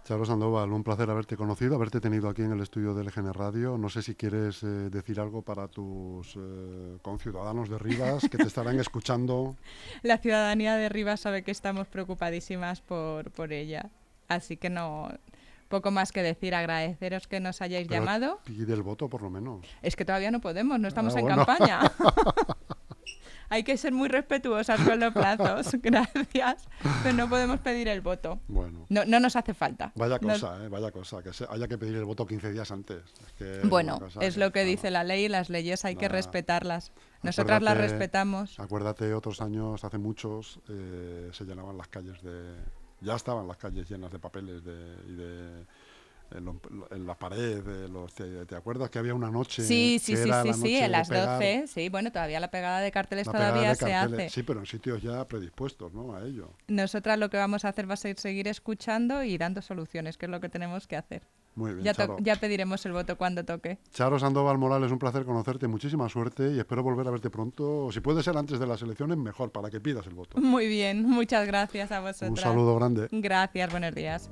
Charo 0.10 0.26
Sandoval, 0.26 0.74
un 0.74 0.84
placer 0.84 1.08
haberte 1.08 1.38
conocido, 1.38 1.76
haberte 1.76 2.02
tenido 2.02 2.30
aquí 2.30 2.42
en 2.42 2.52
el 2.52 2.62
estudio 2.62 2.96
del 2.96 3.06
LGN 3.06 3.32
Radio. 3.32 3.78
No 3.78 3.90
sé 3.90 4.02
si 4.02 4.16
quieres 4.16 4.64
eh, 4.64 4.66
decir 4.66 5.20
algo 5.20 5.44
para 5.44 5.68
tus 5.68 6.36
eh, 6.36 6.98
conciudadanos 7.04 7.70
de 7.70 7.78
Rivas 7.78 8.28
que 8.28 8.40
te 8.40 8.48
estarán 8.48 8.80
escuchando. 8.80 9.56
La 10.02 10.18
ciudadanía 10.18 10.76
de 10.78 10.90
Rivas 10.90 11.20
sabe 11.20 11.44
que 11.44 11.52
estamos 11.52 11.88
preocupadísimas 11.90 12.82
por, 12.82 13.30
por 13.30 13.54
ella, 13.54 13.92
así 14.28 14.58
que 14.58 14.72
no, 14.72 15.10
poco 15.68 15.92
más 15.92 16.12
que 16.12 16.24
decir, 16.24 16.56
agradeceros 16.56 17.28
que 17.28 17.40
nos 17.40 17.62
hayáis 17.62 17.88
llamado. 17.88 18.40
Y 18.48 18.66
del 18.66 18.82
voto, 18.82 19.10
por 19.10 19.22
lo 19.22 19.30
menos. 19.30 19.64
Es 19.84 19.96
que 19.96 20.06
todavía 20.06 20.32
no 20.32 20.42
podemos, 20.42 20.80
no 20.80 20.88
estamos 20.88 21.16
ah, 21.16 21.20
en 21.20 21.28
campaña. 21.28 21.82
hay 23.50 23.64
que 23.64 23.78
ser 23.78 23.94
muy 23.94 24.08
respetuosas 24.08 24.80
con 24.82 25.00
los 25.00 25.14
plazos, 25.14 25.74
gracias, 25.82 26.68
pero 27.04 27.16
no 27.16 27.30
podemos 27.30 27.60
pedir 27.60 27.88
el 27.88 28.02
voto. 28.02 28.40
Bueno. 28.48 28.86
No, 28.90 29.06
no 29.06 29.20
nos 29.20 29.36
hace 29.36 29.54
falta. 29.54 29.92
Vaya 29.96 30.20
cosa, 30.20 30.64
eh, 30.64 30.70
vaya 30.70 30.92
cosa, 30.92 31.22
que 31.24 31.32
haya 31.50 31.68
que 31.68 31.78
pedir 31.78 31.96
el 31.96 32.06
voto 32.06 32.26
15 32.26 32.52
días 32.52 32.72
antes. 32.72 33.02
bueno, 33.64 34.00
es 34.22 34.38
lo 34.38 34.52
que 34.52 34.64
dice 34.64 34.92
la 34.92 35.04
ley, 35.04 35.28
las 35.28 35.50
leyes 35.50 35.86
hay 35.86 35.96
que 35.96 36.08
respetarlas. 36.08 36.92
Nosotras 37.22 37.62
las 37.62 37.78
respetamos. 37.78 38.60
Acuérdate, 38.60 39.14
otros 39.14 39.42
años, 39.42 39.84
hace 39.84 39.98
muchos, 39.98 40.60
eh, 40.70 41.30
se 41.34 41.46
llenaban 41.46 41.78
las 41.78 41.88
calles 41.88 42.22
de... 42.22 42.56
Ya 43.02 43.16
estaban 43.16 43.48
las 43.48 43.56
calles 43.56 43.90
llenas 43.90 44.12
de 44.12 44.20
papeles 44.20 44.64
de, 44.64 44.98
y 45.08 45.16
de 45.16 45.66
en, 46.32 47.06
la 47.06 47.16
pared, 47.16 47.64
los, 47.90 48.14
te, 48.14 48.56
acuerdas 48.56 48.90
que 48.90 49.00
había 49.00 49.14
una 49.14 49.30
noche? 49.30 49.64
Sí, 49.64 50.00
sí, 50.00 50.16
sí, 50.16 50.30
sí, 50.44 50.54
sí, 50.54 50.78
en 50.78 50.92
las 50.92 51.10
12, 51.10 51.66
sí, 51.68 51.90
bueno, 51.90 52.12
todavía 52.12 52.40
la 52.40 52.52
pegada 52.52 52.80
de 52.80 52.92
carteles 52.92 53.26
todavía 53.26 53.76
se 53.76 53.94
hace. 53.94 54.30
Sí, 54.30 54.44
pero 54.44 54.60
en 54.60 54.66
sitios 54.66 55.02
ya 55.02 55.28
predispuestos, 55.28 55.94
¿no? 55.94 56.16
A 56.16 56.24
ello. 56.24 56.54
Nosotras 56.68 57.18
lo 57.18 57.30
que 57.30 57.38
vamos 57.38 57.66
a 57.66 57.70
hacer 57.70 57.90
va 57.90 57.94
a 57.94 57.98
ser 57.98 58.20
seguir 58.20 58.48
escuchando 58.48 59.24
y 59.24 59.38
dando 59.38 59.62
soluciones, 59.62 60.18
que 60.18 60.26
es 60.26 60.32
lo 60.32 60.40
que 60.40 60.50
tenemos 60.50 60.88
que 60.88 60.96
hacer. 60.96 61.24
Muy 61.56 61.74
bien, 61.74 61.84
Ya, 61.84 61.94
Charo. 61.94 62.18
ya 62.22 62.36
pediremos 62.36 62.86
el 62.86 62.94
voto 62.94 63.18
cuando 63.18 63.44
toque. 63.44 63.80
Charo 63.92 64.20
Sandoval 64.20 64.58
Morales, 64.58 64.92
un 64.92 65.00
placer 65.00 65.26
conocerte, 65.26 65.68
muchísima 65.68 66.08
suerte 66.08 66.52
y 66.54 66.60
espero 66.60 66.84
volver 66.84 67.08
a 67.08 67.12
verte 67.12 67.30
pronto. 67.30 67.90
Si 67.92 68.00
puede 68.00 68.24
ser 68.24 68.38
antes 68.38 68.60
de 68.60 68.68
las 68.68 68.82
elecciones, 68.82 69.18
mejor, 69.18 69.52
para 69.52 69.70
que 69.70 69.82
pidas 69.82 70.08
el 70.08 70.14
voto. 70.14 70.40
Muy 70.40 70.68
bien, 70.68 71.04
muchas 71.04 71.46
gracias 71.48 71.92
a 71.92 72.00
vosotros. 72.00 72.30
Un 72.30 72.38
saludo 72.38 72.76
grande. 72.76 73.08
Gracias, 73.12 73.72
buenos 73.72 73.94
días. 73.94 74.30